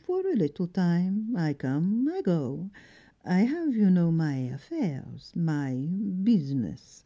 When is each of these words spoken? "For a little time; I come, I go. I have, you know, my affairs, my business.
"For 0.00 0.26
a 0.26 0.34
little 0.34 0.66
time; 0.66 1.36
I 1.36 1.52
come, 1.54 2.08
I 2.12 2.22
go. 2.22 2.72
I 3.24 3.42
have, 3.44 3.72
you 3.76 3.88
know, 3.88 4.10
my 4.10 4.34
affairs, 4.34 5.30
my 5.36 5.76
business. 6.24 7.04